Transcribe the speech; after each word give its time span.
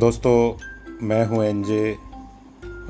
दोस्तों, 0.00 0.58
मैं 1.06 1.26
हूँ 1.26 1.44
एनजे 1.44 1.96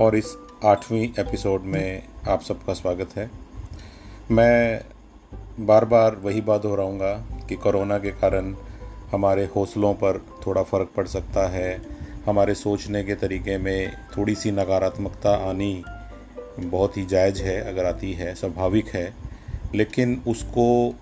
और 0.01 0.17
इस 0.17 0.37
आठवीं 0.65 1.09
एपिसोड 1.19 1.63
में 1.63 2.03
आप 2.29 2.43
सबका 2.43 2.73
स्वागत 2.73 3.09
है। 3.17 3.31
मैं 4.31 4.81
बार 5.67 5.85
बार 5.85 6.17
वही 6.17 6.41
बात 6.41 6.65
हो 6.65 6.69
दोहराऊँगा 6.69 7.25
कि 7.49 7.55
कोरोना 7.55 7.99
के 7.99 8.11
कारण 8.11 8.57
हमारे 9.13 9.45
हौसलों 9.57 9.95
पर 9.95 10.27
थोड़ा 10.47 10.63
फ़र्क 10.63 10.91
पड़ 10.97 11.07
सकता 11.07 11.49
है, 11.49 11.83
हमारे 12.27 12.55
सोचने 12.55 13.05
के 13.05 13.15
तरीके 13.15 13.59
में 13.59 13.93
थोड़ी 14.17 14.35
सी 14.35 14.51
नकारात्मकता 14.51 15.51
आनी 15.51 15.85
बहुत 16.59 16.97
ही 16.97 17.07
जायज़ 17.07 17.43
है, 17.43 17.61
अगर 17.61 17.85
आती 17.85 18.13
है, 18.13 18.35
स्वाभाविक 18.35 18.89
है। 18.89 19.15
लेकिन 19.75 20.23
उसको 20.29 20.95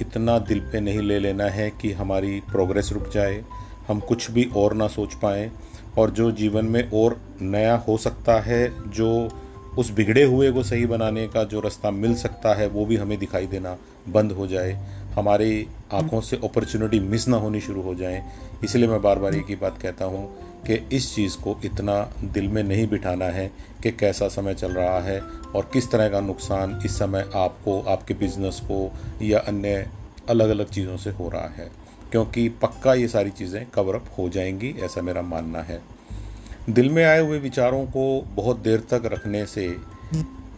इतना 0.00 0.38
दिल 0.38 0.60
पे 0.60 0.80
नहीं 0.80 0.98
ले 0.98 1.18
लेना 1.18 1.44
है 1.44 1.70
कि 1.70 1.92
हमारी 1.92 2.40
प्रोग्रेस 2.40 2.90
रुक 2.92 3.08
जाए 3.08 3.44
हम 3.88 4.00
कुछ 4.00 4.30
भी 4.30 4.44
और 4.56 4.74
ना 4.74 4.88
सोच 4.88 5.14
पाएँ 5.14 5.50
और 5.98 6.10
जो 6.10 6.30
जीवन 6.30 6.64
में 6.64 6.90
और 6.90 7.20
नया 7.40 7.76
हो 7.78 7.96
सकता 7.98 8.40
है, 8.40 8.90
जो 8.90 9.28
उस 9.78 9.90
बिगड़े 9.90 10.22
हुए 10.22 10.50
को 10.52 10.62
सही 10.62 10.86
बनाने 10.86 11.26
का 11.28 11.44
जो 11.44 11.60
रास्ता 11.60 11.90
मिल 11.90 12.14
सकता 12.14 12.54
है, 12.54 12.66
वो 12.68 12.84
भी 12.86 12.96
हमें 12.96 13.18
दिखाई 13.18 13.46
देना 13.46 13.76
बंद 14.08 14.32
हो 14.32 14.46
जाए। 14.46 14.72
हमारी 15.14 15.66
आँखों 15.92 16.20
से 16.20 16.36
अपॉर्चुनिटी 16.36 17.00
मिस 17.00 17.28
ना 17.28 17.36
होनी 17.36 17.60
शुरू 17.60 17.82
हो 17.82 17.94
जाए। 17.94 18.22
इसलिए 18.64 18.88
मैं 18.88 19.00
बार 19.02 19.18
बार 19.18 19.34
एक 19.34 19.46
ही 19.48 19.56
बात 19.56 19.78
कहता 19.82 20.04
हूँ 20.04 20.26
कि 20.66 20.74
इस 20.92 21.14
चीज़ 21.14 21.36
को 21.38 21.56
इतना 21.64 22.12
दिल 22.24 22.48
में 22.48 22.62
नहीं 22.62 22.86
बिठाना 22.88 23.24
है 23.24 23.50
कि 23.82 23.90
कैसा 23.90 24.28
समय 24.28 24.54
चल 24.54 24.72
रहा 24.72 25.00
है 25.00 25.20
और 25.54 25.70
किस 25.72 25.90
तरह 25.90 26.08
का 26.08 26.20
नुकसान 26.20 26.80
इस 26.84 26.98
समय 26.98 27.30
आपको, 27.34 27.80
आपके 27.80 28.14
बिज़नेस 28.14 28.60
को 28.60 28.92
या 29.22 29.38
अन्य 29.38 29.90
अलग 30.30 30.48
अलग 30.48 30.70
चीज़ों 30.70 30.96
से 30.96 31.10
हो 31.10 31.28
रहा 31.28 31.48
है। 31.48 31.85
क्योंकि 32.12 32.48
पक्का 32.62 32.94
ये 32.94 33.08
सारी 33.08 33.30
चीज़ें 33.30 33.64
कवर 33.70 33.94
अप 33.94 34.04
हो 34.18 34.28
जाएँगी, 34.28 34.74
ऐसा 34.78 35.02
मेरा 35.02 35.22
मानना 35.22 35.62
है। 35.62 35.80
दिल 36.70 36.88
में 36.90 37.04
आए 37.04 37.20
हुए 37.20 37.38
विचारों 37.38 37.84
को 37.86 38.20
बहुत 38.36 38.58
देर 38.58 38.80
तक 38.90 39.02
रखने 39.04 39.44
से 39.46 39.68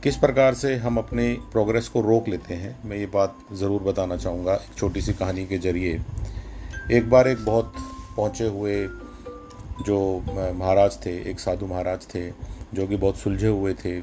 किस 0.02 0.16
प्रकार 0.16 0.54
से 0.54 0.74
हम 0.76 0.98
अपने 0.98 1.32
प्रोग्रेस 1.52 1.88
को 1.88 2.00
रोक 2.00 2.28
लेते 2.28 2.54
हैं, 2.54 2.78
मैं 2.84 2.96
ये 2.96 3.06
बात 3.06 3.38
ज़रूर 3.52 3.82
बताना 3.82 4.16
चाहूँगा 4.16 4.54
एक 4.54 4.76
छोटी 4.76 5.00
सी 5.00 5.12
कहानी 5.12 5.46
के 5.46 5.58
ज़रिए। 5.58 6.00
एक 6.92 7.08
बार 7.10 7.28
एक 7.28 7.44
बहुत 7.44 7.72
पहुँचे 8.16 8.46
हुए 8.46 8.76
जो 9.78 9.98
महाराज 10.54 10.98
थे, 11.06 11.10
एक 11.30 11.40
साधु 11.40 11.66
महाराज 11.66 12.06
थे, 12.14 12.28
जो 12.74 12.86
कि 12.86 12.96
बहुत 12.96 13.16
सुलझे 13.16 13.48
हुए 13.48 13.74
थे, 13.74 13.98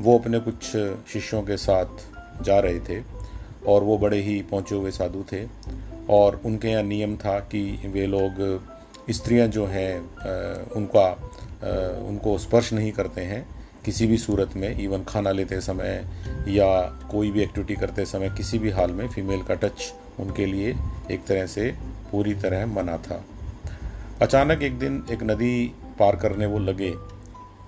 वो 0.00 0.18
अपने 0.18 0.38
कुछ 0.40 0.64
शिष्यों 1.12 1.42
के 1.42 1.56
साथ 1.56 2.42
जा 2.44 2.58
रहे 2.58 2.80
थे 2.80 3.02
और 3.68 3.84
वो 3.84 3.98
बड़े 3.98 4.20
ही 4.22 4.40
पहुँचे 4.42 4.74
हुए 4.74 4.90
साधु 4.90 5.24
थे। 5.32 5.44
और 6.10 6.40
उनके 6.44 6.68
यहाँ 6.68 6.82
नियम 6.82 7.16
था 7.16 7.38
कि 7.40 7.62
वे 7.86 8.06
लोग 8.06 8.38
स्त्रियाँ 9.10 9.46
जो 9.48 9.66
हैं 9.66 10.00
उनका 10.70 11.08
उनको 12.08 12.38
स्पर्श 12.38 12.72
नहीं 12.72 12.92
करते 12.92 13.20
हैं 13.20 13.46
किसी 13.84 14.06
भी 14.06 14.16
सूरत 14.18 14.56
में 14.56 14.80
इवन 14.80 15.04
खाना 15.04 15.30
लेते 15.30 15.60
समय 15.60 16.04
या 16.48 16.80
कोई 17.10 17.30
भी 17.30 17.42
एक्टिविटी 17.42 17.74
करते 17.74 18.04
समय 18.04 18.30
किसी 18.30 18.58
भी 18.58 18.70
हाल 18.70 18.90
में 18.90 19.08
फीमेल 19.08 19.42
का 19.42 19.54
टच 19.54 19.92
उनके 20.20 20.46
लिए 20.46 20.74
एक 21.10 21.24
तरह 21.26 21.46
से 21.46 21.70
पूरी 22.12 22.34
तरह 22.34 22.66
मना 22.66 22.96
था। 22.96 23.24
अचानक 24.22 24.62
एक 24.62 24.78
दिन 24.78 25.02
एक 25.10 25.22
नदी 25.22 25.74
पार 25.98 26.16
करने 26.16 26.46
वो 26.46 26.58
लगे 26.58 26.90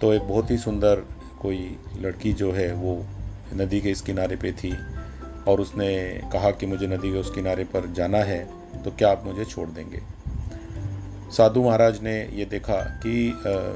तो 0.01 0.13
एक 0.13 0.23
बहुत 0.23 0.51
ही 0.51 0.59
सुंदर 0.59 1.03
कोई 1.43 1.77
लड़की 1.99 2.33
जो 2.33 2.53
है 2.53 2.73
वो 2.75 3.05
नदी 3.55 3.81
के 3.81 3.91
इस 3.91 4.01
किनारे 4.01 4.37
पे 4.37 4.53
थी। 4.53 4.73
और 5.49 5.61
उसने 5.61 5.89
कहा 6.33 6.51
कि 6.51 6.67
मुझे 6.67 6.87
नदी 6.87 7.13
के 7.13 7.19
उस 7.19 7.31
किनारे 7.35 7.65
पर 7.65 7.93
जाना 7.93 8.19
है 8.19 8.45
तो 8.85 8.91
क्या 8.91 9.11
आप 9.11 9.23
मुझे 9.27 9.45
छोड़ 9.45 9.69
देंगे? 9.69 10.01
साधु 11.33 11.63
महाराज 11.63 12.01
ने 12.03 12.15
ये 12.35 12.45
देखा 12.45 12.77
कि 13.03 13.13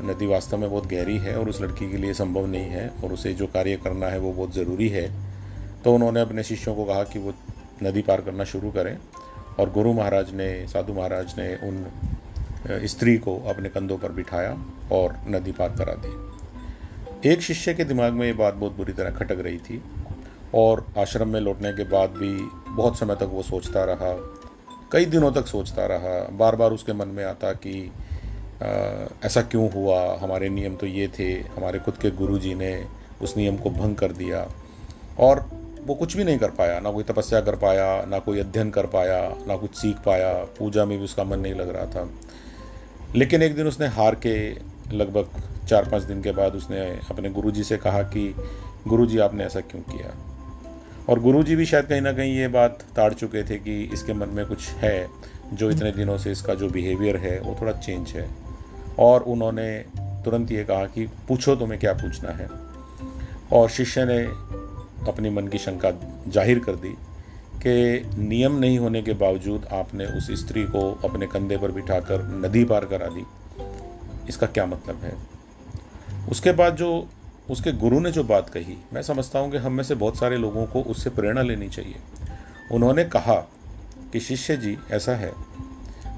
नदी 0.04 0.26
वास्तव 0.26 0.58
में 0.58 0.68
बहुत 0.70 0.86
गहरी 0.86 1.16
है 1.18 1.36
और 1.38 1.48
उस 1.48 1.60
लड़की 1.62 1.90
के 1.90 1.96
लिए 1.96 2.14
संभव 2.14 2.46
नहीं 2.46 2.66
है 2.66 2.88
और 3.04 3.12
उसे 3.12 3.32
जो 3.34 3.46
कार्य 3.46 3.76
करना 3.76 4.06
है 4.06 4.18
वो 4.18 4.32
बहुत 4.32 4.54
ज़रूरी 4.54 4.88
है। 4.88 5.10
तो 5.84 5.94
उन्होंने 5.94 6.20
अपने 6.20 6.42
शिष्यों 6.42 6.74
को 6.74 6.84
कहा 6.84 7.02
कि 7.04 7.18
वो 7.18 7.34
नदी 7.82 8.02
पार 8.02 8.20
करना 8.20 8.44
शुरू 8.44 8.70
करें 8.70 8.96
और 9.60 9.70
गुरु 9.70 9.92
महाराज 9.92 10.34
ने, 10.34 10.66
साधु 10.68 10.92
महाराज 10.92 11.34
ने 11.38 11.54
उन 11.68 11.86
स्त्री 12.86 13.16
को 13.18 13.36
अपने 13.48 13.68
कंधों 13.68 13.98
पर 13.98 14.12
बिठाया 14.12 14.56
और 14.92 15.16
नदी 15.28 15.52
पार 15.52 15.68
करा 15.70 15.94
दी। 15.96 17.30
एक 17.30 17.40
शिष्य 17.40 17.74
के 17.74 17.84
दिमाग 17.84 18.12
में 18.12 18.26
ये 18.26 18.32
बात 18.32 18.54
बहुत 18.54 18.76
बुरी 18.76 18.92
तरह 18.92 19.10
खटक 19.10 19.38
रही 19.40 19.58
थी 19.58 19.82
और 20.56 20.86
आश्रम 20.98 21.28
में 21.28 21.40
लौटने 21.40 21.72
के 21.72 21.84
बाद 21.84 22.10
भी 22.10 22.34
बहुत 22.72 22.98
समय 22.98 23.14
तक 23.14 23.28
वो 23.32 23.42
सोचता 23.42 23.84
रहा 23.84 24.12
कई 24.92 25.04
दिनों 25.04 25.32
तक 25.32 25.46
सोचता 25.46 25.86
रहा। 25.86 26.28
बार 26.36 26.56
बार 26.56 26.72
उसके 26.72 26.92
मन 26.92 27.08
में 27.08 27.24
आता 27.24 27.52
कि 27.52 27.92
आ, 28.62 28.66
ऐसा 29.26 29.42
क्यों 29.42 29.70
हुआ? 29.72 30.18
हमारे 30.18 30.48
नियम 30.48 30.76
तो 30.76 30.86
ये 30.86 31.08
थे 31.18 31.32
हमारे 31.32 31.78
खुद 31.78 31.94
के 31.94 32.10
गुरु 32.10 32.38
जी 32.38 32.54
ने 32.54 32.86
उस 33.22 33.36
नियम 33.36 33.56
को 33.56 33.70
भंग 33.70 33.96
कर 33.96 34.12
दिया। 34.12 34.48
और 35.18 35.50
वो 35.86 35.94
कुछ 35.94 36.16
भी 36.16 36.24
नहीं 36.24 36.38
कर 36.38 36.50
पाया 36.50 36.80
ना 36.80 36.90
कोई 36.90 37.04
तपस्या 37.04 37.40
कर 37.40 37.56
पाया 37.56 38.04
ना 38.04 38.18
कोई 38.18 38.40
अध्ययन 38.40 38.70
कर 38.70 38.86
पाया 38.86 39.36
ना 39.46 39.56
कुछ 39.56 39.74
सीख 39.74 39.96
पाया। 39.96 40.32
पूजा 40.32 40.84
में 40.84 40.98
भी 40.98 41.04
उसका 41.04 41.24
मन 41.24 41.38
नहीं 41.38 41.54
लग 41.54 41.68
रहा 41.68 41.86
था। 41.86 42.10
लेकिन 43.16 43.42
एक 43.42 43.56
दिन 43.56 43.66
उसने 43.66 43.86
हार 43.86 44.14
के 44.14 44.52
लगभग 44.96 45.42
चार 45.68 45.88
पाँच 45.88 46.02
दिन 46.02 46.22
के 46.22 46.32
बाद 46.32 46.54
उसने 46.54 46.80
अपने 47.10 47.30
गुरु 47.30 47.50
जी 47.50 47.64
से 47.64 47.76
कहा 47.76 48.02
कि 48.02 48.34
गुरु 48.88 49.06
जी 49.06 49.18
आपने 49.18 49.44
ऐसा 49.44 49.60
क्यों 49.60 49.82
किया? 49.82 50.25
और 51.08 51.20
गुरुजी 51.20 51.56
भी 51.56 51.64
शायद 51.66 51.84
कहीं 51.84 52.00
ना 52.00 52.12
कहीं 52.12 52.36
ये 52.36 52.48
बात 52.48 52.82
ताड़ 52.96 53.12
चुके 53.14 53.42
थे 53.42 53.56
कि 53.58 53.82
इसके 53.92 54.12
मन 54.12 54.28
में 54.28 54.44
कुछ 54.46 54.68
है 54.74 55.08
जो 55.52 55.70
इतने 55.70 55.92
दिनों 55.92 56.16
से 56.18 56.32
इसका 56.32 56.54
जो 56.54 56.68
बिहेवियर 56.68 57.16
है, 57.16 57.38
वो 57.40 57.56
थोड़ा 57.60 57.72
चेंज 57.72 58.10
है। 58.10 58.28
और 58.98 59.22
उन्होंने 59.22 59.68
तुरंत 60.24 60.52
ये 60.52 60.64
कहा 60.64 60.84
कि 60.86 61.06
पूछो 61.28 61.54
तुम्हें 61.56 61.80
क्या 61.80 61.92
पूछना 61.92 62.30
है। 62.30 62.48
और 63.52 63.68
शिष्य 63.68 64.04
ने 64.04 64.22
अपनी 65.08 65.30
मन 65.30 65.48
की 65.48 65.58
शंका 65.58 65.90
ज़ाहिर 66.28 66.58
कर 66.58 66.76
दी 66.76 66.94
कि 67.62 68.10
नियम 68.18 68.58
नहीं 68.58 68.78
होने 68.78 69.02
के 69.02 69.12
बावजूद 69.14 69.66
आपने 69.72 70.06
उस 70.06 70.30
स्त्री 70.40 70.64
को 70.64 70.90
अपने 71.04 71.26
कंधे 71.26 71.56
पर 71.56 71.72
बिठाकर 71.72 72.26
नदी 72.38 72.64
पार 72.64 72.84
करा 72.84 73.06
दी। 73.08 73.24
इसका 74.28 74.46
क्या 74.46 74.66
मतलब 74.66 75.00
है? 75.02 75.12
उसके 76.30 76.52
बाद 76.52 76.76
जो 76.76 76.88
उसके 77.50 77.72
गुरु 77.72 78.00
ने 78.00 78.10
जो 78.10 78.24
बात 78.24 78.48
कही, 78.48 78.78
मैं 78.92 79.02
समझता 79.02 79.38
हूँ 79.38 79.50
कि 79.50 79.56
हम 79.56 79.72
में 79.72 79.84
से 79.84 79.94
बहुत 79.94 80.18
सारे 80.18 80.36
लोगों 80.36 80.66
को 80.66 80.82
उससे 80.82 81.10
प्रेरणा 81.10 81.42
लेनी 81.42 81.68
चाहिए। 81.68 81.94
उन्होंने 82.72 83.04
कहा 83.04 83.50
कि, 84.12 84.20
शिष्य 84.20 84.56
जी, 84.56 84.78
ऐसा 84.90 85.12
है। 85.12 85.32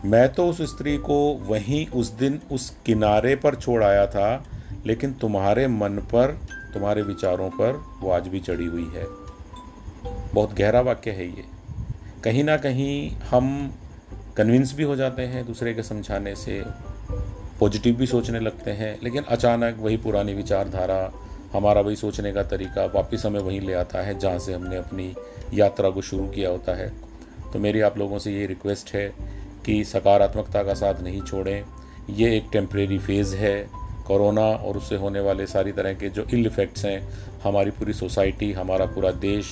मैं 0.05 0.33
तो 0.33 0.47
उस 0.47 0.63
स्त्री 0.63 0.97
को 0.97 1.35
वहीं 1.35 1.87
उस 1.87 2.11
दिन 2.11 2.41
उस 2.53 2.77
किनारे 2.87 3.37
पर 3.37 3.55
छोड़ 3.55 3.85
आया 3.85 4.07
था, 4.07 4.45
लेकिन 4.87 5.13
तुम्हारे 5.13 5.69
मन 5.69 5.89
पर, 5.89 6.39
तुम्हारे 6.75 7.03
विचारों 7.03 7.51
पर 7.51 7.85
वो 8.01 8.11
आज 8.11 8.29
भी 8.29 8.41
चढ़ी 8.41 8.67
हुई 8.67 8.91
है। 8.95 9.05
बहुत 10.35 10.55
गहरा 10.55 10.81
वाक्य 10.81 11.11
है 11.11 11.27
ये। 11.27 11.45
कहीं 12.25 12.45
ना 12.45 12.57
कहीं 12.57 13.17
हम 13.31 13.75
कन्विंस 14.37 14.75
भी 14.75 14.83
हो 14.83 14.97
जाते 14.97 15.23
हैं 15.23 15.47
दूसरे 15.47 15.75
के 15.75 15.83
समझाने 15.83 16.35
से 16.35 16.65
पॉजिटिव 17.61 17.95
भी 17.95 18.07
सोचने 18.07 18.41
लगते 18.41 18.71
हैं, 18.71 18.99
लेकिन 19.03 19.23
अचानक 19.23 19.77
वही 19.79 19.97
पुरानी 19.97 20.35
विचारधारा, 20.35 21.13
हमारा 21.53 21.81
वही 21.81 21.97
सोचने 21.97 22.33
का 22.33 22.43
तरीका 22.43 22.85
वापस 22.85 23.23
हमें 23.27 23.41
वहीं 23.41 23.61
ले 23.61 23.73
आता 23.73 23.99
है, 23.99 24.19
जहाँ 24.19 24.39
से 24.39 24.55
हमने 24.55 24.77
अपनी 24.77 25.15
यात्रा 25.55 25.91
को 25.91 26.01
शुरू 26.01 26.29
किया 26.29 26.51
होता 26.51 26.77
है। 26.77 26.93
तो 27.53 27.59
मेरी 27.59 27.81
आप 27.81 27.99
लोगों 27.99 28.19
से 28.19 28.33
ये 28.33 28.47
रिक्वेस्ट 28.47 28.95
है 28.95 29.13
कि 29.67 29.85
सकारात्मकता 29.85 30.63
का 30.63 30.75
साथ 30.75 31.01
नहीं 31.01 31.23
छोड़ें। 31.23 31.65
ये 32.11 32.37
एक 32.37 32.45
टेम्परेरी 32.53 32.99
फ़ेज़ 32.99 33.37
है। 33.37 33.71
कोरोना 34.07 34.41
और 34.41 34.77
उससे 34.77 34.97
होने 34.97 35.21
वाले 35.21 35.47
सारी 35.47 35.73
तरह 35.73 35.95
के 35.95 36.09
जो 36.09 36.25
इल 36.35 36.47
इफ़ेक्ट्स 36.47 36.85
हैं, 36.85 37.09
हमारी 37.45 37.71
पूरी 37.71 37.93
सोसाइटी, 37.93 38.53
हमारा 38.53 38.87
पूरा 38.87 39.11
देश 39.11 39.51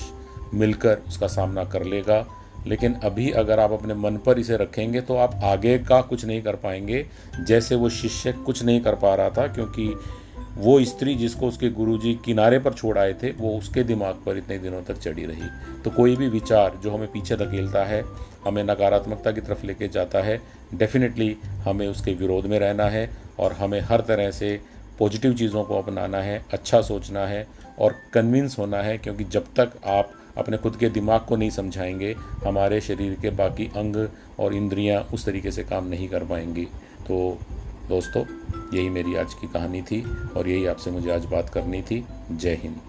मिलकर 0.53 0.97
उसका 1.07 1.27
सामना 1.27 1.63
कर 1.63 1.83
लेगा। 1.83 2.27
लेकिन 2.67 2.93
अभी 3.03 3.29
अगर 3.31 3.59
आप 3.59 3.71
अपने 3.71 3.93
मन 3.93 4.17
पर 4.17 4.39
इसे 4.39 4.57
रखेंगे 4.57 5.01
तो 5.01 5.15
आप 5.15 5.39
आगे 5.43 5.77
का 5.79 6.01
कुछ 6.01 6.25
नहीं 6.25 6.41
कर 6.41 6.55
पाएँगे, 6.55 7.05
जैसे 7.39 7.75
वो 7.75 7.89
शिष्य 7.91 8.31
कुछ 8.35 8.63
नहीं 8.63 8.81
कर 8.81 8.95
पा 8.95 9.15
रहा 9.15 9.29
था, 9.29 9.47
क्योंकि 9.47 9.93
वो 10.57 10.79
स्त्री 10.85 11.13
जिसको 11.15 11.47
उसके 11.47 11.69
गुरुजी 11.69 12.13
किनारे 12.25 12.59
पर 12.59 12.73
छोड़ 12.73 12.97
आए 12.97 13.13
थे, 13.13 13.31
वो 13.31 13.57
उसके 13.57 13.83
दिमाग 13.83 14.21
पर 14.25 14.37
इतने 14.37 14.57
दिनों 14.57 14.81
तक 14.83 14.97
चढ़ी 14.97 15.25
रही। 15.25 15.49
तो 15.83 15.91
कोई 15.91 16.15
भी 16.15 16.27
विचार 16.29 16.79
जो 16.83 16.91
हमें 16.91 17.07
पीछे 17.07 17.35
धकेलता 17.35 17.83
है, 17.85 18.03
हमें 18.45 18.63
नकारात्मकता 18.63 19.31
की 19.31 19.41
तरफ़ 19.41 19.65
लेके 19.65 19.87
जाता 19.87 20.19
है 20.19 20.39
डेफिनेटली 20.73 21.35
हमें 21.65 21.87
उसके 21.87 22.13
विरोध 22.13 22.45
में 22.45 22.57
रहना 22.59 22.85
है 22.85 23.09
और 23.39 23.53
हमें 23.53 23.79
हर 23.81 24.01
तरह 24.01 24.31
से 24.31 24.59
पॉजिटिव 24.99 25.33
चीज़ों 25.33 25.63
को 25.63 25.77
अपनाना 25.77 26.17
है 26.17 26.41
अच्छा 26.53 26.81
सोचना 26.81 27.25
है 27.27 27.47
और 27.79 27.95
कन्विंस 28.13 28.57
होना 28.59 28.77
है, 28.77 28.97
क्योंकि 28.97 29.23
जब 29.23 29.45
तक 29.59 29.71
आप 29.85 30.11
अपने 30.37 30.57
खुद 30.57 30.75
के 30.75 30.89
दिमाग 30.89 31.21
को 31.21 31.35
नहीं 31.35 31.49
समझाएँगे, 31.49 32.15
हमारे 32.45 32.81
शरीर 32.81 33.17
के 33.21 33.29
बाकी 33.29 33.65
अंग 33.65 34.09
और 34.39 34.53
इंद्रियाँ 34.53 35.01
उस 35.13 35.25
तरीके 35.25 35.51
से 35.51 35.63
काम 35.63 35.87
नहीं 35.87 36.09
कर 36.09 36.23
पाएँगी। 36.23 36.65
तो 37.07 37.39
दोस्तों, 37.89 38.23
यही 38.77 38.89
मेरी 38.89 39.15
आज 39.15 39.33
की 39.33 39.47
कहानी 39.47 39.81
थी 39.81 40.01
और 40.37 40.49
यही 40.49 40.65
आपसे 40.65 40.91
मुझे 40.91 41.11
आज 41.11 41.25
बात 41.25 41.49
करनी 41.49 41.81
थी। 41.81 42.05
जय 42.31 42.53
हिंद। 42.53 42.81